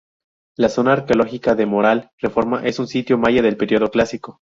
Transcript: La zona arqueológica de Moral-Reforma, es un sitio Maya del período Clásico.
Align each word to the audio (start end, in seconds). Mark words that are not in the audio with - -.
La 0.57 0.69
zona 0.69 0.93
arqueológica 0.93 1.53
de 1.53 1.67
Moral-Reforma, 1.67 2.63
es 2.65 2.79
un 2.79 2.87
sitio 2.87 3.19
Maya 3.19 3.43
del 3.43 3.55
período 3.55 3.91
Clásico. 3.91 4.39